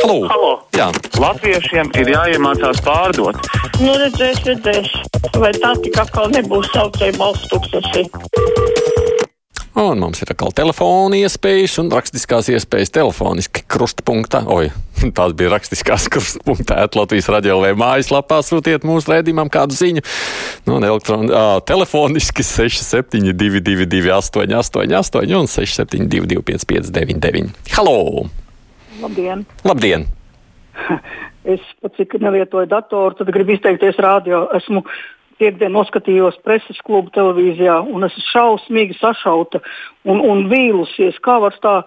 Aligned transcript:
Halo! 0.00 0.28
Halo. 0.30 0.52
Jā. 0.72 0.86
Latviešiem 1.20 1.90
ir 2.00 2.08
jāiemācās 2.14 2.80
pārdot. 2.86 3.36
Nu, 3.82 3.92
redzēs, 4.00 4.40
redzēs. 4.46 4.88
Vai 5.36 5.52
tā 5.58 5.74
tik 5.84 5.98
atkal 6.00 6.32
nebūs 6.32 6.70
saucēja 6.72 7.18
balsts 7.20 7.50
tūkstoši? 7.52 8.06
Un 9.80 10.00
mums 10.00 10.18
ir 10.24 10.32
atkal 10.32 10.50
telefona 10.56 11.20
iespējas 11.20 11.76
un 11.82 11.92
rakstiskās 11.92 12.48
iespējas 12.52 12.94
telefoniski 12.96 13.62
krustpunktā. 13.70 14.42
Oi, 14.48 14.72
tās 15.18 15.36
bija 15.36 15.52
rakstiskās 15.52 16.08
krustpunktā. 16.12 16.80
Latvijas 16.96 17.28
radio 17.36 17.60
vai 17.60 17.76
mājaslapā 17.76 18.40
sūtiet 18.46 18.88
mūsu 18.88 19.12
rēdījumam 19.12 19.52
kādu 19.52 19.76
ziņu. 19.76 20.04
Nu, 20.64 20.80
un 20.80 20.88
elektron, 20.88 21.28
ā, 21.28 21.46
telefoniski 21.68 22.44
6722, 22.46 24.16
888 24.16 25.40
un 25.44 25.54
672, 25.60 26.44
559. 26.56 27.52
Halo! 27.76 28.30
Labdien! 29.02 29.46
Labdien! 29.64 30.06
Es 31.44 31.62
pat 31.80 31.94
cik 31.96 32.18
nelietoju 32.20 32.68
datoru, 32.68 33.16
tad 33.16 33.30
gribu 33.32 33.54
izteikties 33.54 33.96
rādio. 34.04 34.42
Esmu 34.58 34.82
piekdien 35.40 35.72
noskatījos 35.72 36.36
preses 36.44 36.76
klubu 36.84 37.08
televīzijā 37.14 37.78
un 37.80 38.04
esmu 38.04 38.24
šausmīgi 38.26 38.98
sašauta 38.98 39.62
un, 40.04 40.20
un 40.20 40.44
vīlusies. 40.50 41.16
Kā 41.24 41.38
var 41.40 41.56
tā? 41.64 41.78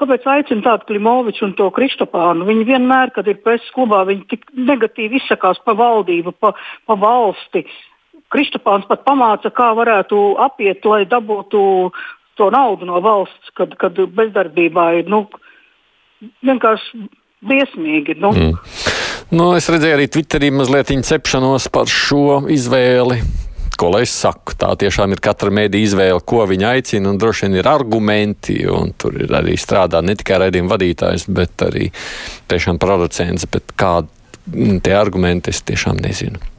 Kāpēc 0.00 0.26
aicina 0.28 0.66
tādu 0.66 0.88
Klimoviču 0.90 1.46
un 1.46 1.54
to 1.56 1.70
Kristopānu? 1.72 2.44
Viņi 2.48 2.66
vienmēr, 2.74 3.14
kad 3.16 3.30
ir 3.30 3.40
preses 3.40 3.70
klubā, 3.72 4.02
viņi 4.08 4.26
tik 4.34 4.44
negatīvi 4.52 5.22
izsakās 5.22 5.62
par 5.64 5.78
valdību, 5.80 6.34
pa, 6.36 6.52
pa 6.84 6.98
valsti. 6.98 7.64
Kristopāns 8.34 8.84
pat 8.90 9.06
pamāca, 9.06 9.48
kā 9.54 9.70
varētu 9.78 10.20
apiet, 10.44 10.84
lai 10.84 11.06
dabūtu 11.08 11.64
to 12.36 12.50
naudu 12.50 12.88
no 12.90 13.00
valsts, 13.00 13.54
kad, 13.56 13.78
kad 13.80 13.96
bezdarbībā 14.18 14.90
ir 14.98 15.08
nu, 15.08 15.24
vienkārši 16.44 17.06
briesmīgi. 17.44 18.18
Nu. 18.20 18.32
Mm. 18.32 18.58
Nu, 19.34 19.48
es 19.56 19.68
redzēju 19.72 19.96
arī 19.96 20.06
Twitterī 20.12 20.50
mazliet 20.54 20.92
cepšanos 20.92 21.68
par 21.72 21.90
šo 21.90 22.44
izvēli. 22.52 23.20
Ko 23.74 23.88
lai 23.90 24.04
es 24.06 24.12
saku? 24.14 24.54
Tā 24.58 24.68
tiešām 24.78 25.16
ir 25.16 25.22
katra 25.24 25.50
mēdīja 25.50 25.88
izvēle, 25.88 26.20
ko 26.22 26.44
viņa 26.46 26.74
aicina, 26.76 27.10
un 27.10 27.18
droši 27.18 27.48
vien 27.48 27.58
ir 27.58 27.68
argumenti, 27.68 28.60
un 28.70 28.92
tur 28.94 29.16
ir 29.18 29.34
arī 29.34 29.56
strādā 29.58 29.98
ne 30.04 30.14
tikai 30.14 30.38
raidījuma 30.44 30.76
vadītājs, 30.76 31.26
bet 31.34 31.66
arī 31.66 31.88
tiešām 32.52 32.78
producents, 32.82 33.48
bet 33.50 33.74
kādi 33.80 34.78
tie 34.84 34.94
argumenti 34.94 35.50
es 35.50 35.64
tiešām 35.66 35.98
nezinu. 36.04 36.53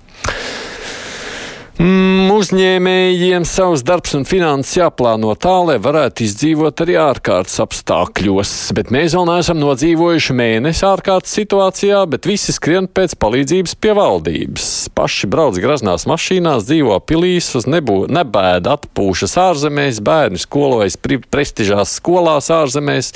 Mm, 1.76 2.30
uzņēmējiem 2.32 3.44
savs 3.44 3.82
darbs 3.84 4.14
un 4.16 4.22
finanses 4.24 4.78
jāplāno 4.78 5.34
tā, 5.36 5.58
lai 5.68 5.76
varētu 5.84 6.24
izdzīvot 6.24 6.84
arī 6.86 6.94
ārkārtas 7.02 7.58
apstākļos, 7.66 8.54
bet 8.78 8.94
mēs 8.96 9.12
vēl 9.18 9.28
neesam 9.28 9.60
nodzīvojuši 9.60 10.36
mēnesi 10.40 10.86
ārkārtas 10.88 11.36
situācijā, 11.36 12.00
bet 12.14 12.30
visi 12.30 12.56
skrien 12.56 12.88
pēc 12.88 13.18
palīdzības 13.20 13.76
pie 13.84 13.92
valdības. 14.00 14.70
Paši 14.96 15.28
brauc 15.34 15.60
graznās 15.60 16.08
mašīnās, 16.08 16.64
dzīvo 16.70 16.96
pilīs, 17.04 17.52
uz 17.60 17.68
nebū, 17.68 18.06
nebēda 18.08 18.78
atpūšas 18.78 19.36
ārzemēs, 19.50 20.00
bērni 20.00 20.40
skolojas 20.40 20.96
prestižās 21.04 21.98
skolās 22.00 22.48
ārzemēs 22.56 23.12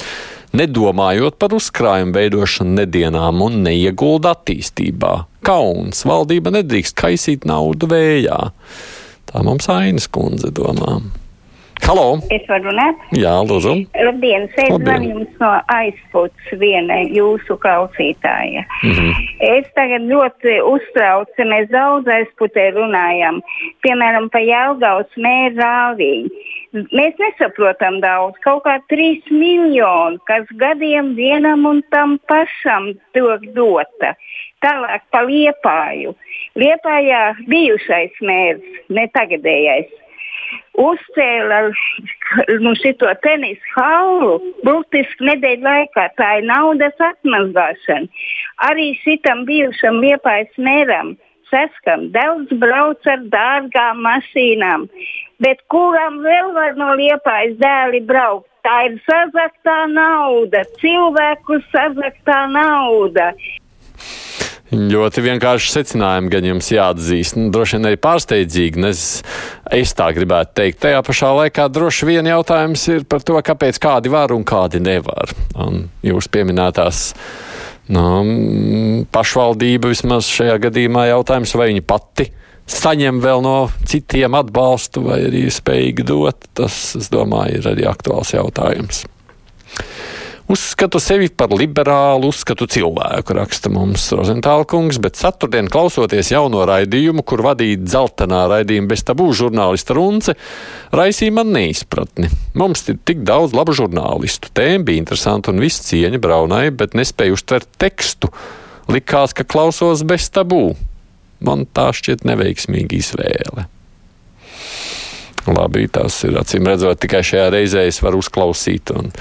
nedomājot 0.55 1.37
par 1.41 1.53
uzkrājumu 1.57 2.15
veidošanu 2.15 2.81
nedienām 2.81 3.43
un 3.45 3.61
neiegulda 3.65 4.33
attīstībā. 4.37 5.13
Kauns 5.45 6.05
valdība 6.07 6.53
nedrīkst 6.57 6.97
kaisīt 6.99 7.47
naudu 7.49 7.89
vējā. 7.91 8.41
Tā 9.29 9.45
mums 9.45 9.69
Ainas 9.69 10.09
kundze 10.09 10.51
domā. 10.55 10.99
Halo! 11.85 12.19
Es 12.29 12.43
varu 12.49 12.67
runāt? 12.69 12.99
Jā, 13.15 13.31
lūdzu. 13.47 13.71
Labdien, 13.95 14.47
Labdien. 14.57 14.83
man 14.85 15.05
jums 15.07 15.37
no 15.39 15.51
aizputs 15.73 16.51
viena 16.61 16.99
jūsu 17.07 17.55
klausītāja. 17.63 18.65
Mm 18.83 18.91
-hmm. 18.91 19.13
Es 19.39 19.65
tagad 19.75 20.05
ļoti 20.11 20.59
uztraucu, 20.73 21.47
mēs 21.53 21.69
daudz 21.71 22.07
aizputē 22.07 22.69
runājam, 22.75 23.41
piemēram, 23.85 24.29
pa 24.29 24.39
Jelgavas 24.39 25.11
mēru 25.17 25.55
rāvīņu. 25.63 26.29
Mēs 26.69 27.15
nesaprotam 27.17 27.97
daudz, 28.03 28.37
kaut 28.43 28.61
kā 28.67 28.75
3 28.91 29.31
miljoni, 29.33 30.19
kas 30.29 30.49
gadiem 30.61 31.15
vienam 31.17 31.65
un 31.65 31.79
tam 31.89 32.19
pašam 32.29 32.91
tiek 33.17 33.47
dota. 33.55 34.13
Tālāk 34.61 35.07
pa 35.09 35.23
Liepāju. 35.25 36.13
Liepājā 36.59 37.23
bijušais 37.49 38.21
mērs, 38.21 38.77
ne 38.93 39.07
tagadējais, 39.15 39.89
uzcēla 40.77 41.59
nu, 42.61 42.75
šo 42.77 43.13
tenisa 43.23 43.73
hallu 43.75 44.37
burtiski 44.61 45.25
nedēļu 45.25 45.65
laikā. 45.65 46.05
Tā 46.21 46.29
ir 46.39 46.47
naudas 46.51 47.01
atmazgāšana. 47.09 48.05
Arī 48.69 48.91
šitam 49.01 49.45
bijušam 49.49 50.01
liepais 50.03 50.53
mēram. 50.61 51.15
Saskam, 51.49 52.09
daudz 52.13 52.51
brauc 52.61 53.07
ar 53.09 53.23
dārgām 53.33 54.03
mašīnām, 54.05 54.85
bet 55.41 55.63
kuram 55.73 56.21
vēl 56.25 56.53
var 56.57 56.77
no 56.77 56.93
liepais 56.99 57.55
dēli 57.61 58.03
braukt? 58.05 58.47
Tā 58.65 58.75
ir 58.89 58.99
sazaktā 59.05 59.85
nauda, 59.89 60.65
cilvēku 60.81 61.61
sazaktā 61.71 62.43
nauda. 62.51 63.31
Ļoti 64.69 65.23
vienkārši 65.25 65.71
secinājumi 65.73 66.29
gan 66.29 66.45
jums 66.45 66.67
jāatzīst. 66.69 67.39
Nu, 67.39 67.47
droši 67.53 67.79
vien 67.79 67.89
arī 67.89 67.97
pārsteidzīgi. 68.03 68.83
Es, 68.85 69.03
es 69.73 69.95
tā 69.97 70.11
gribētu 70.13 70.53
teikt. 70.59 70.83
Tajā 70.83 70.99
pašā 71.07 71.31
laikā 71.39 71.65
droši 71.73 72.09
vien 72.11 72.29
jautājums 72.29 72.83
ir 72.93 73.07
par 73.09 73.25
to, 73.25 73.39
kāpēc 73.41 73.81
kādi 73.81 74.13
var 74.13 74.35
un 74.35 74.45
kādi 74.45 74.83
nevar. 74.83 75.33
Un 75.57 75.87
jūs 76.05 76.29
pieminētās 76.29 77.07
nu, 77.93 79.05
pašvaldība 79.13 79.91
vismaz 79.93 80.29
šajā 80.29 80.57
gadījumā 80.67 81.09
jautājums, 81.11 81.55
vai 81.57 81.71
viņi 81.71 81.85
pati 81.85 82.29
saņem 82.69 83.21
vēl 83.23 83.41
no 83.43 83.55
citiem 83.89 84.35
atbalstu 84.37 85.03
vai 85.07 85.21
arī 85.27 85.47
spējīgi 85.53 86.05
dot. 86.07 86.49
Tas, 86.57 86.81
es 86.99 87.09
domāju, 87.13 87.61
ir 87.61 87.71
arī 87.73 87.87
aktuāls 87.89 88.35
jautājums. 88.35 89.05
Uzskatu 90.49 90.97
sevi 90.97 91.27
par 91.29 91.51
liberālu, 91.53 92.31
uzskatu 92.31 92.65
cilvēku, 92.73 93.35
raksta 93.37 93.69
mums 93.69 94.07
Rozentāla 94.17 94.65
kungs, 94.65 94.97
bet 94.97 95.19
ceturtdien 95.19 95.69
klausoties 95.69 96.31
jauno 96.33 96.63
raidījumu, 96.65 97.21
kur 97.21 97.43
vadīja 97.45 97.77
dzeltenā 97.83 98.47
raidījuma 98.49 98.89
bez 98.89 99.05
tabū 99.05 99.27
žurnālista 99.37 99.93
Runce, 99.93 100.33
raisīja 100.89 101.37
man 101.37 101.53
neizpratni. 101.53 102.31
Mums 102.57 102.81
ir 102.89 102.97
tik 103.05 103.21
daudz 103.29 103.53
labu 103.53 103.77
žurnālistu, 103.77 104.49
tēma 104.57 104.89
bija 104.89 105.05
interesanta 105.05 105.53
un 105.53 105.61
viss 105.61 105.85
cieņa 105.85 106.17
Braunai, 106.23 106.65
bet 106.73 106.97
nespēju 106.97 107.37
uztvert 107.37 107.69
tekstu. 107.77 108.33
Likās, 108.89 109.37
ka 109.37 109.45
klausos 109.45 110.01
bez 110.01 110.31
tabū. 110.33 110.71
Man 111.45 111.69
tā 111.69 111.91
šķiet 111.93 112.25
neveiksmīga 112.25 112.97
izvēle. 112.97 113.69
Labi, 115.55 115.87
tas 115.91 116.21
ir 116.27 116.37
acīm 116.39 116.67
redzot, 116.69 116.99
tikai 117.01 117.23
šajā 117.25 117.49
reizē 117.53 117.85
es 117.89 118.01
varu 118.05 118.21
uzklausīt 118.23 118.93
un 118.95 119.11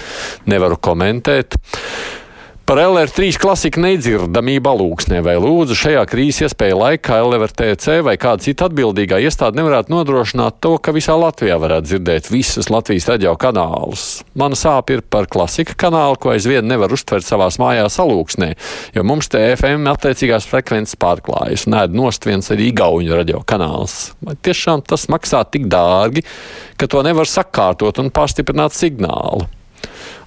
nevaru 0.51 0.79
komentēt. 0.83 1.57
Par 2.69 2.77
LR3 2.77 3.39
klasiku 3.41 3.81
nedzirdamību 3.81 4.69
alūksnē 4.69 5.23
vai 5.25 5.39
lūdzu 5.41 5.73
šajā 5.73 6.03
krīzes 6.11 6.51
iespēja 6.51 6.77
laikā 6.77 7.17
LVRTC 7.25 8.03
vai 8.05 8.13
kāda 8.21 8.45
cita 8.45 8.67
atbildīgā 8.69 9.23
iestāde 9.25 9.57
nevarētu 9.57 9.95
nodrošināt 9.95 10.59
to, 10.61 10.75
ka 10.77 10.93
visā 10.93 11.17
Latvijā 11.17 11.57
varētu 11.63 11.89
dzirdēt 11.89 12.29
visas 12.29 12.69
Latvijas 12.69 13.09
radio 13.09 13.33
kanālus. 13.41 14.05
Mana 14.37 14.61
sāpe 14.61 14.99
ir 14.99 15.01
par 15.01 15.31
klasika 15.33 15.79
kanālu, 15.87 16.21
ko 16.21 16.35
aizvien 16.35 16.69
nevar 16.69 16.93
uztvert 16.93 17.25
savās 17.25 17.57
mājās 17.57 17.97
alūksnē, 18.05 18.53
jo 19.01 19.09
mums 19.09 19.33
te 19.33 19.41
FM 19.55 19.89
attiecīgās 19.97 20.53
frekvences 20.53 21.01
pārklājas 21.01 21.65
un 21.71 21.81
ēd 21.81 21.97
nost 21.97 22.29
viens 22.29 22.53
arī 22.53 22.69
Igauņu 22.75 23.17
radio 23.17 23.47
kanāls. 23.49 24.11
Vai 24.21 24.37
tiešām 24.37 24.85
tas 24.85 25.09
maksā 25.09 25.47
tik 25.49 25.73
dārgi, 25.73 26.29
ka 26.77 26.85
to 26.85 27.01
nevar 27.01 27.33
sakārtot 27.33 28.05
un 28.05 28.13
pastiprināt 28.13 28.77
signālu? 28.77 29.49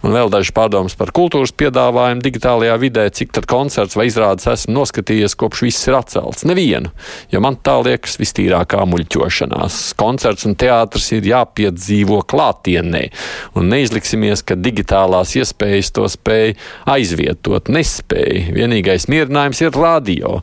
Un 0.02 0.16
vēl 0.16 0.32
daži 0.34 0.54
pārdomas 0.56 0.96
par 0.98 1.12
kultūras 1.14 1.54
piedāvājumu 1.54 2.24
digitālajā 2.26 2.78
vidē, 2.82 3.06
cik 3.14 3.36
tad 3.38 3.46
koncerts 3.50 3.98
vai 3.98 4.08
izrādes 4.10 4.48
esmu 4.50 4.74
noskatījies, 4.80 5.38
kopš 5.38 5.62
viss 5.68 5.90
ir 5.90 5.98
atcelts. 6.00 6.46
Nevienu, 6.50 6.90
jo 7.30 7.42
man 7.44 7.60
tā 7.62 7.78
liekas 7.86 8.18
vistīrākā 8.22 8.82
muļķošanās. 8.90 9.80
Koncerts 10.02 10.48
un 10.50 10.58
teātris 10.58 11.12
ir 11.14 11.30
jāpiedzīvo 11.30 12.24
klātienē, 12.34 13.06
un 13.54 13.70
neizliksimies, 13.70 14.42
ka 14.42 14.58
digitālās 14.58 15.36
iespējas 15.38 15.94
to 15.94 16.10
spēj 16.10 16.56
aizvietot. 16.90 17.70
Nespēja. 17.70 18.50
Vienīgais 18.58 19.06
mierinājums 19.12 19.62
ir 19.62 19.78
radio. 19.78 20.40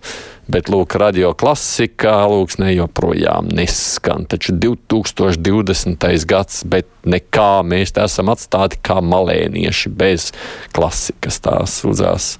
Bet, 0.48 0.70
lūk, 0.72 0.94
radio 0.96 1.34
klasika 1.36 2.22
lūksnē 2.24 2.70
joprojām 2.72 3.50
neskan. 3.52 4.24
Taču 4.32 4.54
2020. 4.56 6.06
gads, 6.24 6.62
bet 6.64 6.88
nekā 7.04 7.60
mēs 7.68 7.92
te 7.92 8.00
esam 8.08 8.32
atstāti 8.32 8.80
kā 8.80 8.96
malēnieši 9.04 9.92
bez 9.92 10.30
klasikas. 10.72 11.42
Tā 11.44 11.58
sūdzās 11.68 12.30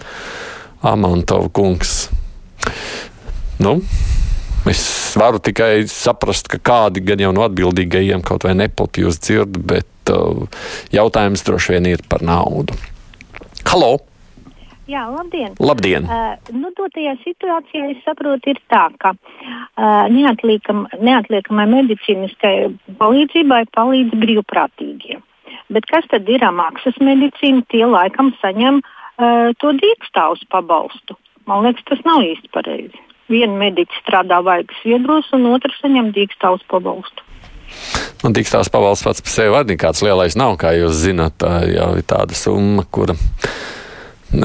Amantova 0.89 1.53
kungs. 1.53 2.07
Nu, 3.61 3.83
Es 4.69 4.81
varu 5.17 5.39
tikai 5.41 5.87
saprast, 5.89 6.51
ka 6.53 6.59
kādi 6.61 7.01
gan 7.07 7.23
jau 7.23 7.31
no 7.33 7.45
atbildīgajiem 7.47 8.21
kaut 8.27 8.45
vai 8.45 8.53
nepilpjus 8.59 9.17
dzird, 9.23 9.55
bet 9.65 10.13
uh, 10.13 10.45
jautājums 10.93 11.47
droši 11.47 11.77
vien 11.77 11.89
ir 11.95 12.03
par 12.11 12.25
naudu. 12.27 12.77
Halo! 13.71 13.95
Jā, 14.89 15.03
labdien! 15.13 15.53
Labdien! 15.61 16.07
Uh, 16.09 16.53
nu, 16.57 16.71
dotajā 16.73 17.13
situācijā 17.21 17.91
es 17.93 17.99
saprotu, 18.07 18.55
ir 18.55 18.61
tā, 18.73 18.87
ka 19.03 19.13
uh, 19.13 20.07
neatliekam, 20.09 20.87
neatliekamai 21.05 21.67
medicīniskai 21.75 22.55
palīdzībai 22.97 23.67
palīdz 23.77 24.17
brīvprātīgie. 24.23 25.19
Bet 25.69 25.91
kas 25.93 26.09
tad 26.09 26.31
ir 26.33 26.47
maksas 26.57 26.97
medicīna? 27.05 27.67
Tie 27.69 27.85
laikam 27.85 28.33
saņem 28.41 28.81
uh, 28.81 29.53
to 29.61 29.75
dīkstāvus 29.77 30.49
pabalstu. 30.49 31.19
Man 31.45 31.69
liekas, 31.69 31.85
tas 31.93 32.01
nav 32.09 32.25
īsti 32.25 32.49
pareizi. 32.57 33.05
Viena 33.29 33.61
mediķa 33.61 34.01
strādā 34.01 34.41
vaigas 34.41 34.85
viedros, 34.89 35.29
un 35.37 35.51
otra 35.53 35.73
saņem 35.83 36.15
dīkstāvus 36.17 36.65
pabalstu. 36.73 37.29
Un 38.25 38.33
tik 38.33 38.49
tās 38.49 38.73
pavalsts 38.73 39.05
pats 39.05 39.21
par 39.21 39.37
sevi 39.37 39.53
arī 39.61 39.77
kāds 39.77 40.01
lielais 40.01 40.33
nav, 40.41 40.57
kā 40.57 40.73
jūs 40.81 40.97
zināt. 41.05 41.37
Tā 41.45 41.59
jau 41.69 41.91
ir 42.01 42.09
tāda 42.09 42.33
summa, 42.33 42.89
kura 42.89 43.21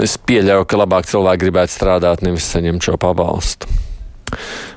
es 0.04 0.18
pieļauju, 0.18 0.68
ka 0.70 0.80
labāk 0.80 1.08
cilvēki 1.10 1.46
gribētu 1.46 1.76
strādāt, 1.76 2.24
nevis 2.26 2.48
saņemt 2.54 2.88
šo 2.88 3.00
pabalstu. 3.02 3.70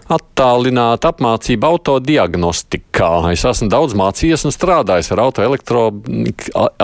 Attālināta 0.06 1.10
apmācība 1.10 1.66
autodiagnostikā. 1.72 3.08
Es 3.32 3.42
esmu 3.48 3.66
daudz 3.72 3.96
mācījies 3.98 4.44
un 4.46 4.52
strādājis 4.54 5.08
ar 5.10 5.24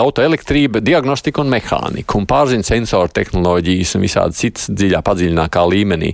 autoelektrību, 0.03 0.81
diagnostiku 0.83 1.39
un 1.45 1.53
mehāniku, 1.53 2.19
un 2.19 2.27
pārzinu 2.27 2.67
sensoru 2.67 3.07
tehnoloģijas 3.15 3.93
un 3.95 4.03
visādi 4.03 4.35
citas 4.41 4.67
dziļā, 4.75 4.99
padziļinākā 5.07 5.63
līmenī. 5.71 6.11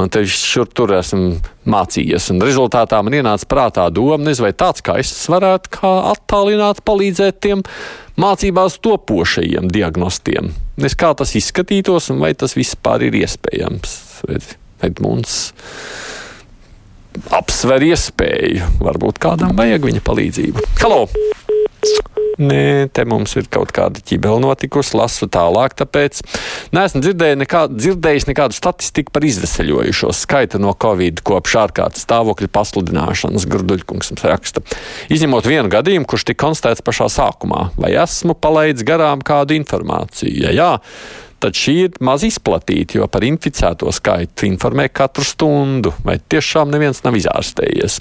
Un 0.00 0.10
te 0.10 0.24
šur 0.26 0.66
tur 0.74 0.96
esmu 0.98 1.36
mācījies, 1.70 2.26
un 2.34 2.42
rezultātā 2.42 2.98
man 3.06 3.14
ienāca 3.20 3.46
prātā 3.54 3.86
doma, 3.94 4.18
nezinu, 4.26 4.48
vai 4.48 4.56
tāds 4.58 4.82
kā 4.82 4.98
es 5.04 5.12
varētu 5.30 5.70
kā 5.78 5.92
attālināt 6.16 6.82
palīdzēt 6.82 7.38
tiem 7.46 7.62
mācībās 8.18 8.80
topošajiem 8.82 9.70
diagnostiem. 9.70 10.50
Es 10.82 10.98
kā 10.98 11.14
tas 11.14 11.36
izskatītos, 11.38 12.10
un 12.10 12.18
vai 12.26 12.34
tas 12.34 12.58
vispār 12.58 13.06
ir 13.06 13.22
iespējams. 13.22 13.94
Edmunds 14.84 15.54
apsver 17.34 17.84
iespēju. 17.90 18.74
Varbūt 18.84 19.22
kādam 19.22 19.54
vajag 19.58 19.90
viņa 19.90 20.04
palīdzību. 20.04 20.68
Halo! 20.82 21.06
Nē, 22.34 22.90
te 22.90 23.04
mums 23.06 23.36
ir 23.38 23.46
kaut 23.52 23.70
kāda 23.74 24.00
ķibela 24.02 24.40
notikusi, 24.42 24.96
lasu 24.98 25.28
tālāk, 25.30 25.76
tāpēc 25.78 26.18
neesmu 26.74 27.02
dzirdēju 27.04 27.38
nekā, 27.44 27.60
dzirdējis 27.70 28.26
nekādu 28.26 28.56
statistiku 28.58 29.14
par 29.14 29.26
izveseļojušo 29.28 30.10
skaitu 30.18 30.58
no 30.62 30.72
Covid 30.74 31.22
kopš 31.26 31.54
ārkārtas 31.62 32.02
stāvokļa 32.08 32.50
pasludināšanas. 32.54 33.46
Gurduļkungs 33.50 34.10
mums 34.14 34.26
raksta. 34.26 34.64
Izņemot 35.14 35.46
vienu 35.46 35.70
gadījumu, 35.70 36.08
kurš 36.10 36.26
tika 36.32 36.42
konstatēts 36.48 36.82
pašā 36.82 37.06
sākumā, 37.12 37.68
vai 37.78 37.94
esmu 38.02 38.34
palaidis 38.34 38.86
garām 38.88 39.22
kādu 39.22 39.54
informāciju? 39.60 40.34
Ja 40.48 40.56
jā, 40.56 40.72
tad 41.44 41.58
šī 41.58 41.74
ir 41.84 41.96
maz 42.04 42.24
izplatīta, 42.24 42.96
jo 42.98 43.06
par 43.12 43.24
inficēto 43.26 43.90
skaitu 43.92 44.46
informē 44.48 44.86
katru 44.92 45.26
stundu, 45.26 45.92
vai 46.06 46.16
tiešām 46.18 46.70
neviens 46.72 47.02
nav 47.04 47.18
izārstējies. 47.18 47.98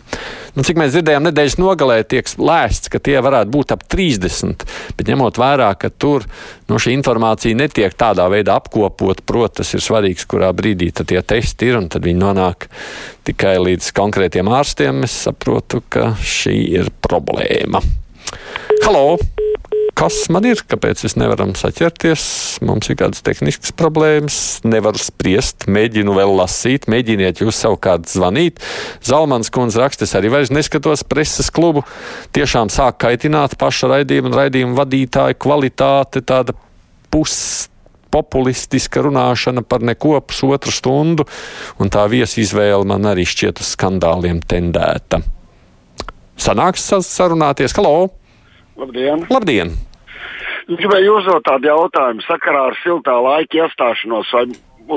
Nu, 0.55 0.63
cik 0.63 0.79
mēs 0.79 0.93
dzirdējām, 0.93 1.27
nedēļas 1.27 1.57
nogalē 1.59 1.99
tiek 2.07 2.29
lēsts, 2.39 2.91
ka 2.93 3.01
tie 3.03 3.17
varētu 3.23 3.51
būt 3.51 3.73
ap 3.75 3.83
30, 3.91 4.63
bet 4.97 5.11
ņemot 5.11 5.39
vērā, 5.41 5.73
ka 5.79 5.91
tur 5.91 6.23
nu, 6.69 6.79
šī 6.79 6.95
informācija 6.95 7.57
netiek 7.59 7.95
tādā 7.99 8.29
veidā 8.31 8.55
apkopot, 8.61 9.25
protams, 9.27 9.51
tas 9.53 9.75
ir 9.75 9.83
svarīgs, 9.83 10.25
kurā 10.29 10.47
brīdī 10.55 10.87
tie 10.95 11.19
testi 11.21 11.67
ir, 11.69 11.77
un 11.81 11.89
tad 11.91 12.05
viņi 12.07 12.21
nonāk 12.21 12.69
tikai 13.27 13.57
līdz 13.61 13.91
konkrētiem 13.97 14.49
ārstiem, 14.49 15.03
es 15.05 15.17
saprotu, 15.27 15.83
ka 15.93 16.13
šī 16.23 16.55
ir 16.79 16.93
problēma. 17.03 17.83
Halo! 18.87 19.19
Kas 20.03 20.25
man 20.33 20.43
ir, 20.43 20.59
kāpēc 20.67 21.05
es 21.07 21.13
nevaram 21.15 21.53
saķerties. 21.55 22.23
Mums 22.67 22.89
ir 22.91 22.97
kādas 22.99 23.23
tehniskas 23.23 23.71
problēmas, 23.79 24.35
nevaru 24.67 24.99
spriest, 24.99 25.63
mēģinu 25.71 26.15
vēl 26.17 26.33
lasīt, 26.41 26.89
mēģiniet 26.91 27.39
jūs 27.39 27.61
savukārt 27.63 28.09
zvanīt. 28.11 28.59
Zalmans 29.05 29.51
kundze 29.53 29.79
raksta, 29.79 30.03
es 30.03 30.15
arī 30.19 30.33
vairs 30.33 30.51
neskatos 30.51 31.05
preses 31.07 31.47
klubu. 31.55 31.85
Tiešām 32.35 32.71
sāk 32.73 32.97
kaitināt 33.05 33.55
paša 33.61 33.93
raidījuma 33.93 34.31
un 34.33 34.35
raidījuma 34.41 34.75
vadītāju 34.81 35.39
kvalitāte, 35.45 36.23
tāda 36.27 36.57
pus 37.13 37.37
populistiska 38.11 39.05
runāšana 39.07 39.63
par 39.63 39.87
neko 39.87 40.17
pusotru 40.27 40.75
stundu, 40.75 41.29
un 41.79 41.93
tā 41.93 42.03
viesu 42.11 42.43
izvēle 42.43 42.83
man 42.91 43.07
arī 43.13 43.23
šķiet 43.29 43.63
uz 43.63 43.71
skandāliem 43.77 44.43
tendēta. 44.43 45.23
Sanāks 46.43 46.91
sarunāties, 46.91 47.79
halo! 47.79 48.11
Labdien! 48.75 49.27
Labdien. 49.31 49.75
Gribēju 50.67 51.17
uzdot 51.19 51.43
tādu 51.47 51.67
jautājumu 51.67 52.23
sakarā 52.23 52.67
ar 52.69 52.77
siltā 52.83 53.15
laika 53.19 53.65
iestāšanos 53.65 54.31
vai 54.35 54.45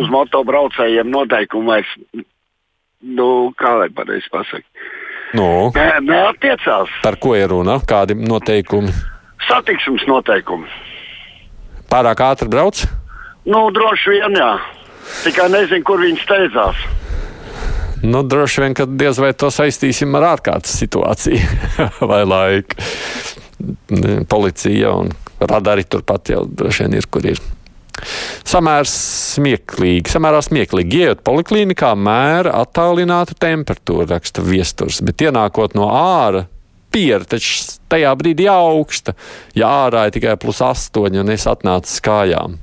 uz 0.01 0.09
motobraucējiem 0.13 1.11
noteikumu 1.11 1.73
vairs, 1.75 1.91
nu, 3.03 3.29
kā 3.59 3.73
lai 3.81 3.89
pareizi 3.95 4.31
pasakot. 4.33 4.67
Nu, 5.35 5.73
Nē, 5.75 5.89
neatiecās. 6.07 6.93
par 7.03 7.17
ko 7.19 7.35
ir 7.35 7.51
runa? 7.51 7.81
Kādi 7.83 8.15
noteikumi? 8.15 8.93
Satiksmes 9.49 10.07
noteikumi. 10.07 10.71
Pārāk 11.91 12.23
ātri 12.23 12.49
brauc? 12.51 12.85
Nu, 13.47 13.67
droši 13.75 14.15
vien, 14.15 14.39
jā. 14.39 14.53
Tikai 15.25 15.49
nezinu, 15.51 15.83
kur 15.87 16.01
viņi 16.03 16.23
steidzās. 16.23 16.79
Nu, 18.07 18.23
droši 18.23 18.63
vien, 18.63 18.75
ka 18.79 18.87
diez 18.87 19.19
vai 19.19 19.33
to 19.35 19.51
saistīsim 19.51 20.15
ar 20.19 20.29
ārkārtas 20.37 20.79
situāciju 20.79 21.43
vai 22.11 22.23
laiku. 22.27 22.79
Policija 24.31 24.95
un 24.95 25.11
radari 25.41 25.85
turpat 25.85 26.33
jau 26.33 26.45
droši 26.49 26.87
vien 26.87 26.99
ir, 26.99 27.09
kur 27.11 27.27
ir. 27.29 27.41
Samērs 28.47 28.93
smieklīgi, 29.37 30.11
samērā 30.13 30.43
smieklīgi. 30.45 31.01
Iet 31.07 31.23
poliklīnikā 31.27 31.95
mēra 31.99 32.53
attālinātu 32.61 33.37
temperatūru, 33.41 34.09
raksta 34.11 34.45
viesturs, 34.45 35.01
bet 35.05 35.25
ienākot 35.25 35.75
no 35.79 35.89
āra, 35.97 36.45
piera 36.93 37.25
taču 37.29 37.79
tajā 37.91 38.13
brīdī 38.21 38.49
augsta, 38.53 39.17
ja 39.57 39.71
ārā 39.87 40.07
ir 40.07 40.17
tikai 40.17 40.37
plus 40.41 40.63
astoņi 40.65 41.23
un 41.25 41.33
es 41.35 41.49
atnācu 41.51 42.01
kājām. 42.07 42.59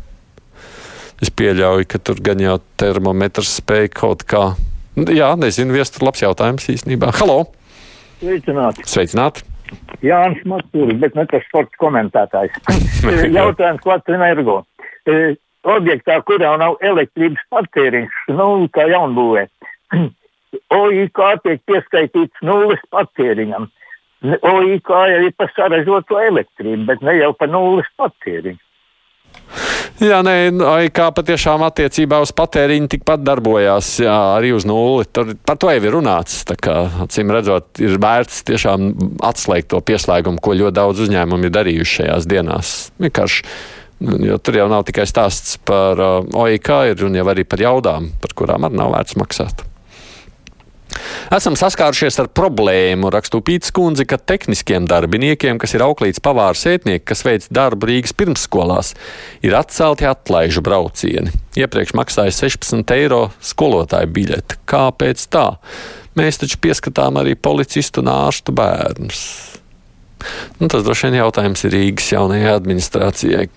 Es 1.24 1.32
pieļauju, 1.32 1.88
ka 1.88 2.02
tur 2.04 2.20
gan 2.24 2.42
jau 2.44 2.58
termometrs 2.80 3.58
spēja 3.62 3.92
kaut 3.96 4.26
kā. 4.28 4.52
Jā, 4.94 5.32
nezinu, 5.40 5.74
viestur 5.74 6.06
labs 6.10 6.22
jautājums 6.22 6.68
īstenībā. 6.74 7.14
Halo! 7.18 7.46
Sveicināti! 8.20 8.86
Sveicināti! 8.90 9.53
Jānis 10.04 10.44
Matūris, 10.50 11.00
bet 11.02 11.16
ne 11.18 11.26
tas 11.30 11.46
sports 11.48 11.80
komentētājs. 11.82 12.56
Jautājums, 13.38 13.82
ko 13.84 13.96
energo? 14.16 14.58
E, 15.08 15.36
objektā, 15.64 16.20
kurā 16.28 16.56
nav 16.60 16.78
elektrības 16.82 17.44
patēriņš, 17.54 18.20
nu, 18.36 18.50
kā 18.74 18.88
jaunbūvē, 18.92 19.48
OIK 20.82 21.24
tiek 21.44 21.64
pieskaitīts 21.70 22.46
nulles 22.46 22.84
patēriņam. 22.94 23.70
OIK 24.24 24.92
jau 25.12 25.24
ir 25.28 25.34
par 25.36 25.52
saražoto 25.56 26.20
elektrību, 26.20 26.86
bet 26.88 27.02
ne 27.04 27.18
jau 27.20 27.34
par 27.36 27.52
nulles 27.52 27.90
patēriņu. 28.00 28.60
Jā, 30.04 30.20
nē, 30.26 30.36
kā 30.96 31.10
patiešām 31.16 31.64
attiecībā 31.68 32.20
uz 32.24 32.34
patēriņu 32.36 32.90
tikpat 32.96 33.24
darbojās, 33.26 33.90
jā, 34.04 34.16
arī 34.38 34.54
uz 34.56 34.68
nulli. 34.70 35.08
Tur 35.14 35.34
par 35.46 35.60
to 35.62 35.72
jau 35.74 35.84
ir 35.84 35.96
runāts. 35.96 36.42
Kā, 36.64 36.78
acīm 37.06 37.34
redzot, 37.34 37.70
ir 37.84 37.98
vērts 38.02 38.44
tiešām 38.50 38.92
atslēgt 39.26 39.72
to 39.74 39.82
pieslēgumu, 39.86 40.42
ko 40.44 40.56
ļoti 40.60 40.78
daudz 40.80 41.06
uzņēmumu 41.08 41.50
ir 41.50 41.56
darījuši 41.58 42.00
šajās 42.00 42.30
dienās. 42.30 42.74
Vienkārši, 43.04 43.46
jo 44.30 44.40
tur 44.44 44.62
jau 44.62 44.70
nav 44.72 44.88
tikai 44.88 45.08
stāsts 45.10 45.60
par 45.66 46.00
OIK, 46.00 46.74
ir 46.94 47.06
un 47.08 47.20
jau 47.20 47.30
arī 47.34 47.48
par 47.48 47.64
jaudām, 47.64 48.12
par 48.24 48.36
kurām 48.38 48.70
arī 48.70 48.82
nav 48.82 48.96
vērts 48.96 49.20
maksāt. 49.20 49.68
Esam 51.34 51.56
saskārušies 51.58 52.20
ar 52.22 52.28
problēmu, 52.30 53.10
rakstu 53.10 53.40
Pīts 53.42 53.72
kundze, 53.74 54.04
ka 54.06 54.20
tehniskiem 54.22 54.86
darbiniekiem, 54.86 55.58
kas 55.58 55.72
ir 55.74 55.82
auklīts 55.82 56.22
pavāra 56.22 56.54
sētnieki, 56.54 57.02
kas 57.10 57.24
veic 57.26 57.48
darbu 57.50 57.90
Rīgas 57.90 58.14
pirmsskolās, 58.20 58.92
ir 59.42 59.56
atcelti 59.58 60.06
atlaižu 60.06 60.62
braucieni. 60.62 61.34
Iepriekš 61.58 61.96
maksāja 61.98 62.36
16 62.38 62.94
eiro 62.94 63.24
skolotāju 63.42 64.12
biļeti. 64.14 64.60
Kāpēc 64.70 65.26
tā? 65.34 65.48
Mēs 66.14 66.38
taču 66.44 66.62
pieskatām 66.62 67.18
arī 67.24 67.34
policistu 67.34 68.06
un 68.06 68.14
ārstu 68.14 68.54
bērnus. 68.54 69.26
Nu, 70.62 70.70
tas 70.70 70.86
droši 70.86 71.10
vien 71.10 71.22
jautājums 71.24 71.66
ir 71.66 71.78
Rīgas 71.80 72.14
jaunajai 72.14 72.54
administrācijai. 72.60 73.50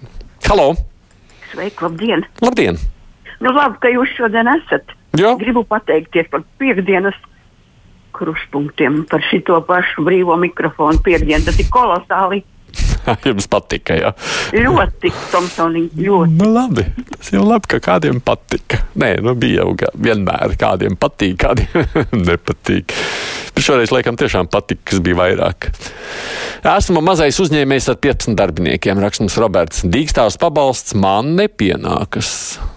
Halo! 0.49 0.71
Sveiki, 1.53 1.91
labdien! 1.91 2.25
Labdien! 2.41 2.81
Nu, 3.45 3.53
labi, 3.53 3.83
ka 3.85 3.93
jūs 3.93 4.17
šodien 4.17 4.49
esat. 4.57 4.97
Jā. 5.21 5.37
Gribu 5.37 5.69
pateikties 5.69 6.33
par 6.33 6.41
piekdienas 6.57 7.17
kruspunktiem, 8.17 9.05
par 9.11 9.25
šito 9.31 9.61
pašu 9.69 10.05
brīvo 10.07 10.37
mikrofonu 10.41 11.03
piekdienu. 11.05 11.45
Tas 11.47 11.59
ir 11.63 11.71
kolosāli. 11.73 12.43
Jums 13.25 13.47
patika, 13.49 13.95
jā. 13.97 14.11
Ļoti, 14.53 15.13
Tomsonīgi, 15.33 16.03
ļoti. 16.09 16.35
Nu, 16.41 16.49
labi. 16.53 16.83
Tas 17.15 17.31
jau 17.33 17.45
labi, 17.47 17.71
ka 17.71 17.79
kādiem 17.85 18.19
patika. 18.25 18.81
Nē, 18.99 19.13
nu 19.25 19.37
bija 19.39 19.63
jau 19.63 19.77
ga- 19.79 19.93
vienmēr 19.95 20.57
kādiem 20.61 20.99
patīk, 21.01 21.37
kādiem 21.45 21.87
nepatīk. 22.29 22.93
Bet 23.57 23.65
šoreiz, 23.65 23.93
laikam, 23.95 24.19
tiešām 24.21 24.51
patika, 24.53 24.91
kas 24.91 25.01
bija 25.07 25.17
vairāk. 25.23 25.71
Esmu 26.67 27.01
mazais 27.07 27.39
uzņēmējs 27.41 27.87
ar 27.95 28.01
15 28.03 28.37
darbiniekiem, 28.37 29.01
raksta 29.01 29.25
mums 29.25 29.39
Roberts. 29.41 29.85
Dīkstāvs 29.87 30.37
pabalsts 30.43 30.97
man 30.99 31.37
nepienākas. 31.39 32.35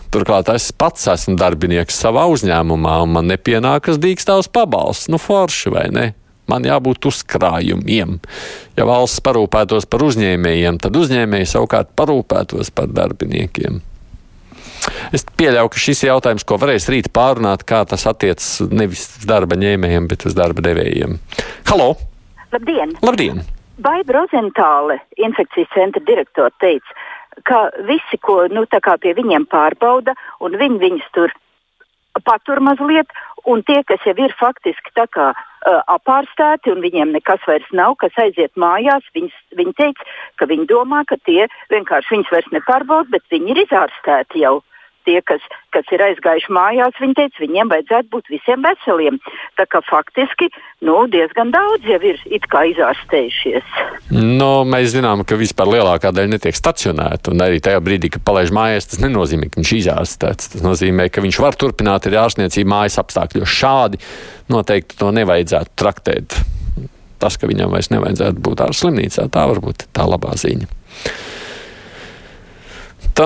Turklāt 0.09 0.47
es 0.49 0.71
pats 0.73 1.03
esmu 1.11 1.35
darbinieks 1.37 1.99
savā 2.01 2.23
uzņēmumā, 2.33 2.95
un 3.03 3.11
man 3.13 3.27
nepienākas 3.29 3.99
dīkstāvs 4.01 4.49
pabalsts. 4.49 5.09
Nu, 5.13 5.19
forši 5.21 5.73
vai 5.75 5.85
ne? 5.93 6.05
Man 6.49 6.65
jābūt 6.65 7.05
uzkrājumiem. 7.05 8.15
Ja 8.79 8.87
valsts 8.89 9.21
parūpētos 9.21 9.85
par 9.85 10.07
uzņēmējiem, 10.07 10.79
tad 10.81 10.97
uzņēmēji 10.97 11.51
savukārt 11.51 11.93
parūpētos 11.99 12.73
par 12.73 12.89
darbiniekiem. 12.89 13.83
Es 15.13 15.27
pieļauju, 15.37 15.69
ka 15.75 15.83
šis 15.83 16.01
jautājums, 16.07 16.47
ko 16.47 16.57
varēs 16.57 16.89
rīt 16.89 17.11
pārunāt, 17.13 17.67
kā 17.69 17.83
tas 17.85 18.07
attiecas 18.09 18.63
nevis 18.71 19.05
uz 19.19 19.29
darba 19.29 19.59
ņēmējiem, 19.61 20.09
bet 20.09 20.25
uz 20.25 20.33
darba 20.37 20.65
devējiem. 20.65 21.19
Halo! 21.69 21.91
Labdien! 22.49 22.97
Labdien! 23.05 23.45
Baiba 23.79 24.17
Rozentāle, 24.17 24.97
infekcijas 25.21 25.69
centra 25.75 26.01
direktore, 26.03 26.51
teica, 26.59 26.97
ka 27.43 27.69
visi, 27.88 28.17
ko 28.22 28.48
nu, 28.51 28.65
pie 28.69 29.13
viņiem 29.13 29.46
pārbauda, 29.51 30.15
un 30.39 30.58
viņi 30.58 30.79
viņus 30.79 31.12
tur 31.13 31.36
patur 32.25 32.60
mazliet, 32.60 33.08
un 33.46 33.63
tie, 33.63 33.84
kas 33.88 34.03
jau 34.05 34.15
ir 34.17 34.34
faktiski 34.39 34.91
kā 34.96 35.29
uh, 35.31 35.81
apārstēti 35.88 36.74
un 36.74 36.81
viņiem 36.84 37.13
nekas 37.15 37.43
vairs 37.48 37.69
nav, 37.72 37.96
kas 38.01 38.12
aiziet 38.17 38.51
mājās, 38.60 39.05
viņas, 39.15 39.36
viņi 39.55 39.74
teica, 39.77 40.08
ka 40.36 40.50
viņi 40.50 40.67
domā, 40.67 41.03
ka 41.08 41.17
tie 41.25 41.48
vienkārši 41.72 42.15
viņus 42.15 42.34
vairs 42.34 42.51
nepārbauda, 42.55 43.10
bet 43.15 43.24
viņi 43.31 43.55
ir 43.55 43.63
izārstēti 43.65 44.43
jau. 44.43 44.60
Tie, 45.08 45.18
kas, 45.25 45.44
kas 45.74 45.88
ir 45.96 46.01
aizgājuši 46.03 46.51
mājās, 46.53 46.98
viņi 47.01 47.15
teica, 47.18 47.41
viņiem 47.41 47.72
vajadzētu 47.72 48.12
būt 48.13 48.27
visiem 48.34 48.65
veseliem. 48.65 49.20
Tā 49.58 49.65
kā 49.72 49.82
faktiski 49.88 50.50
nu, 50.86 50.98
diezgan 51.12 51.53
daudz 51.56 51.88
jau 51.88 52.00
ir 52.03 52.20
izārstējušies. 52.29 53.72
Nu, 54.13 54.50
mēs 54.70 54.91
zinām, 54.94 55.24
ka 55.27 55.39
vispār 55.39 55.72
lielākā 55.75 56.12
daļa 56.15 56.34
netiek 56.36 56.58
stacionēta. 56.58 57.34
Un 57.34 57.46
arī 57.46 57.62
tajā 57.63 57.79
brīdī, 57.84 58.12
kad 58.13 58.25
palaiž 58.27 58.53
mājās, 58.56 58.91
tas 58.91 59.01
nenozīmē, 59.06 59.50
ka 59.50 59.62
viņš 59.62 59.74
ir 59.74 59.82
izārstēts. 59.84 60.53
Tas 60.56 60.65
nozīmē, 60.65 61.10
ka 61.13 61.24
viņš 61.25 61.41
var 61.44 61.58
turpināt 61.60 62.10
arī 62.10 62.20
ārstniecību 62.22 62.74
mājas 62.75 63.00
apstākļos. 63.01 63.58
Šādi 63.60 64.03
noteikti 64.51 65.00
to 65.00 65.13
nevajadzētu 65.15 65.75
traktēt. 65.79 66.39
Tas, 67.20 67.36
ka 67.36 67.50
viņam 67.50 67.74
vairs 67.75 67.91
nevajadzētu 67.91 68.46
būt 68.46 68.63
ārslimnīcā, 68.70 69.27
tā 69.34 69.44
varbūt 69.50 69.86
ir 69.86 69.94
tā 69.96 70.08
labā 70.08 70.38
ziņa. 70.39 70.70
Tā, 73.19 73.25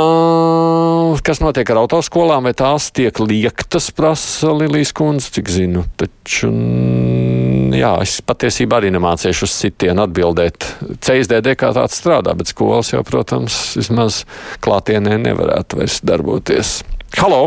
kas 1.21 1.37
notiek 1.37 1.69
ar 1.69 1.83
autoskolām, 1.83 2.47
vai 2.47 2.55
tās 2.57 2.87
tiek 2.97 3.19
liektas, 3.21 3.91
prasa 3.93 4.49
Lilijas 4.57 4.89
kundze, 4.97 5.27
cik 5.35 5.51
zinu. 5.53 5.83
Taču, 6.01 6.47
mm, 6.49 7.75
jā, 7.77 7.91
es 8.01 8.15
patiesībā 8.25 8.79
arī 8.79 8.89
nemācīšu 8.95 9.45
uz 9.45 9.53
sitienu 9.53 10.07
atbildēt. 10.07 10.65
CSDD 10.97 11.53
kā 11.61 11.69
tāds 11.77 11.99
strādā, 12.01 12.33
bet 12.39 12.49
skolas 12.49 12.89
jau, 12.89 13.03
protams, 13.05 13.59
vismaz 13.77 14.23
klātienē 14.65 15.19
nevarētu 15.27 15.83
vairs 15.83 15.99
darboties. 16.01 16.73
Halo! 17.19 17.43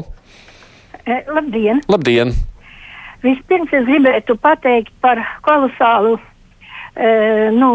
E, 1.03 1.19
labdien! 1.27 1.83
Labdien! 1.91 2.31
Vispirms 3.27 3.75
es 3.75 3.91
gribētu 3.91 4.39
pateikt 4.39 4.95
par 5.03 5.19
kolosālu 5.43 6.15
e, 6.95 7.11
nu, 7.59 7.75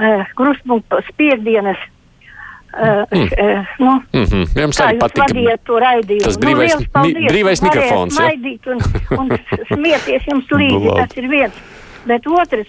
e, 0.00 0.16
krustpunktu 0.40 1.04
spiedienas. 1.12 1.84
E, 2.68 3.18
e, 3.18 3.64
nu, 3.78 4.02
Mm 4.12 4.24
-hmm. 4.24 4.60
Jums 4.60 4.80
arī 4.80 4.98
raidījumu? 5.80 6.24
tas 6.24 6.38
brīvais, 6.38 6.74
nu, 6.78 6.86
paldies, 6.92 7.32
brīvais 7.32 7.62
mikrofons. 7.62 8.18
Ja? 8.18 8.24
Smaidīt 8.24 8.66
un, 8.66 8.78
un 9.18 9.38
smieties 9.72 10.22
jums 10.26 10.46
līdzi, 10.60 10.84
Nu, 10.84 10.94
tas 10.94 11.16
ir 11.16 11.28
viens. 11.28 11.54
Bet 12.04 12.26
otrs, 12.26 12.68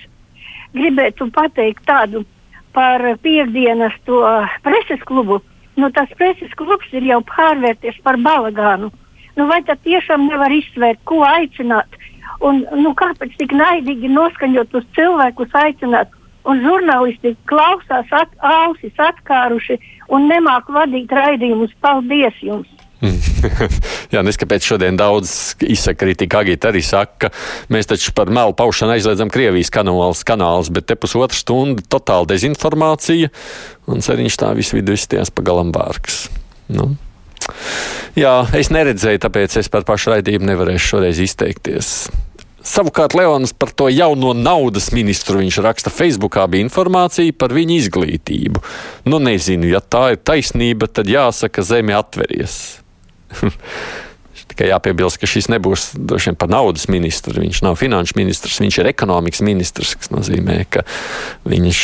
gribētu 0.74 1.32
pateikt 1.32 1.86
tādu 1.86 2.26
par 2.74 3.02
piekdienas 3.22 3.94
to 4.06 4.22
preses 4.64 5.04
klubu. 5.06 5.42
Nu, 5.76 5.92
tas 5.92 6.10
preses 6.18 6.52
klubs 6.56 6.88
ir 6.92 7.04
jau 7.04 7.22
pārvērties 7.22 8.02
par 8.04 8.18
balagānu. 8.18 8.92
Nu, 9.36 9.48
vai 9.48 9.62
tad 9.64 9.80
tiešām 9.84 10.28
nevar 10.28 10.52
izsvērt, 10.52 11.00
ko 11.04 11.24
aicināt? 11.24 11.88
Un, 12.40 12.66
nu, 12.76 12.94
kāpēc 12.94 13.36
tik 13.40 13.52
naidīgi 13.52 14.12
noskaņot 14.12 14.76
uz 14.76 14.86
cilvēkus 14.96 15.56
aicināt? 15.62 16.08
Un 16.50 16.64
žurnālisti 16.66 17.36
klausās, 17.50 18.10
at, 18.16 18.32
ausis 18.42 19.02
atkāruši 19.10 19.78
un 20.16 20.30
nemāk 20.32 20.70
vadīt 20.74 21.12
raidījumus. 21.14 21.76
Paldies 21.84 22.38
jums! 22.42 22.70
Jā, 24.14 24.22
neskapēc 24.26 24.66
šodien 24.66 24.98
daudz 25.00 25.56
izsaka 25.64 26.04
kritika. 26.04 26.42
Agita 26.44 26.72
arī 26.72 26.82
saka, 26.84 27.30
ka 27.30 27.72
mēs 27.72 27.88
taču 27.90 28.14
par 28.16 28.32
melu 28.34 28.56
paušanu 28.58 28.98
aizliedzam 28.98 29.32
Krievijas 29.32 29.72
kanālus, 29.74 30.26
kanālus 30.28 30.72
bet 30.74 30.90
te 30.90 30.98
pusotra 31.00 31.38
stunda 31.38 31.84
totāla 31.88 32.28
dezinformācija, 32.34 33.32
un 33.88 34.04
ceriņš 34.04 34.40
tā 34.42 34.52
visu 34.58 34.80
vidu 34.80 34.98
izties 35.00 35.32
pagalam 35.32 35.72
vārks. 35.76 36.26
Nu. 36.76 36.92
Jā, 38.20 38.44
es 38.58 38.72
neredzēju, 38.74 39.22
tāpēc 39.24 39.56
es 39.62 39.72
par 39.72 39.88
pašu 39.88 40.16
raidījumu 40.16 40.52
nevarēšu 40.52 40.96
šoreiz 40.96 41.22
izteikties. 41.24 42.10
Savukārt 42.70 43.16
Leons 43.18 43.54
par 43.58 43.72
to 43.74 43.88
jauno 43.90 44.36
naudas 44.38 44.92
ministru 44.94 45.40
viņš 45.42 45.58
raksta 45.66 45.94
Facebookā 45.94 46.46
bija 46.52 46.68
informācija 46.68 47.34
par 47.34 47.56
viņa 47.56 47.80
izglītību. 47.80 48.62
Nu, 49.10 49.18
nezinu, 49.24 49.66
ja 49.72 49.82
tā 49.82 50.12
ir 50.14 50.22
taisnība, 50.22 50.90
tad 50.92 51.10
jāsaka, 51.10 51.66
zeme 51.66 51.98
atveries. 51.98 52.60
Tikai 54.50 54.72
jāpiebilst, 54.72 55.20
ka 55.22 55.30
šis 55.30 55.50
nebūs 55.54 55.92
droši 55.94 56.32
vien 56.32 56.38
par 56.40 56.50
naudas 56.52 56.88
ministru. 56.90 57.36
Viņš 57.44 57.62
nav 57.66 57.78
finanšu 57.80 58.18
ministrs, 58.18 58.60
viņš 58.64 58.80
ir 58.82 58.90
ekonomikas 58.92 59.44
ministrs, 59.46 59.94
kas 60.00 60.12
nozīmē, 60.14 60.64
ka 60.74 60.84
viņš 61.50 61.84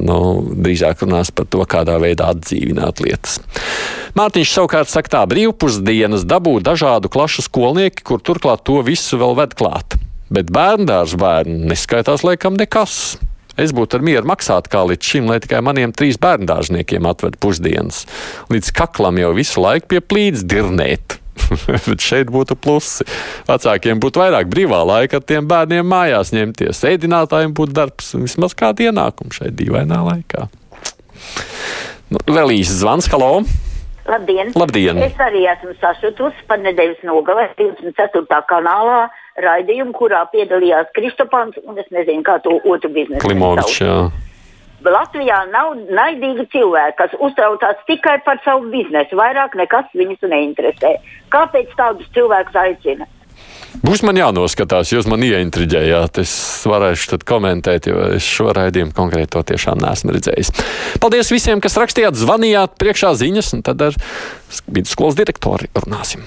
nu, 0.00 0.18
drīzāk 0.64 1.04
runās 1.04 1.32
par 1.34 1.48
to, 1.52 1.60
kādā 1.68 1.98
veidā 2.02 2.30
atdzīvināt 2.32 3.04
lietas. 3.04 3.36
Mārtiņš 4.16 4.54
savukārt 4.56 4.92
saka, 4.92 5.12
tā 5.16 5.22
brīvpusdienas 5.28 6.24
dabū 6.30 6.56
dažādu 6.64 7.10
klašu 7.12 7.44
skolnieki, 7.44 8.04
kur 8.06 8.22
turklāt 8.24 8.64
to 8.64 8.80
visu 8.86 9.20
vēl 9.20 9.36
ved 9.42 9.56
klāt. 9.58 9.98
Bet 10.32 10.48
bērndārs 10.54 11.16
bērnu 11.20 11.68
neskaitās 11.70 12.24
laikam 12.26 12.56
nekas. 12.58 13.18
Es 13.60 13.70
būtu 13.70 14.00
ar 14.00 14.02
mieru 14.02 14.26
maksāt 14.26 14.66
kā 14.70 14.80
līdz 14.88 15.10
šim, 15.10 15.28
lai 15.30 15.38
tikai 15.42 15.60
maniem 15.62 15.92
trīs 15.94 16.18
bērndārzniekiem 16.22 17.06
atved 17.06 17.36
pusdienas. 17.42 18.02
Līdz 18.50 18.72
kaklam 18.74 19.20
jau 19.20 19.30
visu 19.36 19.62
laiku 19.62 19.92
pie 19.92 20.00
plīdz 20.02 20.42
dirnēt. 20.50 21.20
Bet 21.86 22.04
šeit 22.04 22.30
būtu 22.32 22.56
plusi. 22.58 23.06
Vecākiem 23.48 24.00
būtu 24.02 24.22
vairāk 24.22 24.48
brīvā 24.52 24.80
laika 24.86 25.20
ar 25.20 25.26
tiem 25.26 25.48
bērniem 25.50 25.86
mājās 25.88 26.32
ņemties. 26.34 26.84
Ēdinātājiem 26.94 27.54
būtu 27.56 27.76
darbs 27.76 28.14
un 28.18 28.26
vismaz 28.28 28.56
kāda 28.58 28.88
ienākuma 28.88 29.34
šeit 29.34 29.56
dīvainā 29.58 30.00
laikā. 30.06 30.48
Nu, 32.12 32.20
vēl 32.28 32.58
īsts 32.60 32.82
zvans, 32.82 33.08
halo! 33.12 33.44
Labdien! 34.04 34.52
Labdien. 34.52 34.98
Es 35.00 35.16
arī 35.22 35.46
esmu 35.48 35.72
sašutusi 35.80 36.44
par 36.48 36.60
nedēļas 36.60 37.00
nogalē 37.08 37.46
24. 37.56 38.40
kanālā 38.50 39.06
raidījumu, 39.40 39.94
kurā 39.96 40.26
piedalījās 40.32 40.92
Kristopans 40.96 41.56
un 41.64 41.80
es 41.80 41.88
nezinu, 41.94 42.20
kā 42.26 42.36
to 42.44 42.58
otru 42.60 42.92
biznesu. 42.92 43.24
Klimoničs, 43.24 43.80
jā. 43.80 43.96
Latvijā 44.90 45.40
nav 45.50 45.74
naidīgi 45.88 46.46
cilvēki, 46.52 46.96
kas 47.00 47.16
uztraucās 47.18 47.82
tikai 47.88 48.18
par 48.26 48.40
savu 48.44 48.70
biznesu. 48.72 49.18
Vairāk 49.18 49.56
nekas 49.58 49.90
viņus 49.96 50.26
neinteresē. 50.28 50.94
Kāpēc 51.34 51.72
tādus 51.78 52.10
cilvēkus 52.16 52.58
aicina? 52.64 53.08
Būs 53.84 54.04
man 54.06 54.16
jānoskatās, 54.16 54.92
jūs 54.94 55.08
man 55.10 55.24
ieintriģējāt. 55.26 56.20
Es 56.22 56.34
varēšu 56.70 57.10
tad 57.14 57.26
komentēt, 57.28 57.88
jo 57.90 58.06
es 58.14 58.26
šo 58.28 58.52
raidījumu 58.54 58.94
konkrēti 58.96 59.34
to 59.34 59.42
tiešām 59.50 59.82
neesmu 59.82 60.14
redzējis. 60.14 60.54
Paldies 61.02 61.32
visiem, 61.34 61.60
kas 61.64 61.76
rakstījāt, 61.80 62.16
zvanījāt 62.20 62.78
priekšā 62.80 63.12
ziņas, 63.18 63.52
un 63.58 63.66
tad 63.66 63.82
ar 63.90 63.98
vidusskolas 64.70 65.18
direktori 65.18 65.72
runāsim. 65.74 66.24